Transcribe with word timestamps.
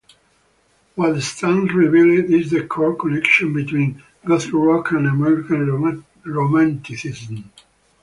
What 0.95 1.21
stands 1.21 1.71
revealed 1.73 2.31
is 2.31 2.49
the 2.49 2.65
core 2.65 2.95
connection 2.95 3.53
between 3.53 4.01
gothic 4.25 4.49
rock 4.51 4.89
and 4.93 5.05
American 5.05 6.03
Romanticism. 6.25 7.51